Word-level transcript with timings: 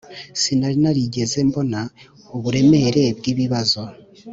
sinari 0.41 0.77
narigeze 0.83 1.37
mbona 1.49 1.79
uburemere 2.35 3.03
bwibibazo. 3.17 3.81